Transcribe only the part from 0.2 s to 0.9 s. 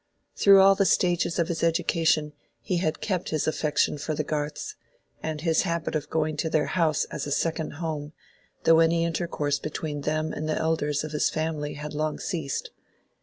Through all the